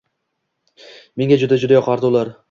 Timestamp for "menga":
1.21-1.37